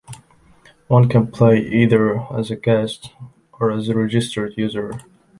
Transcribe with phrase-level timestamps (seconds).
[0.87, 3.11] One can play either as a guest
[3.59, 4.93] or as a registered user.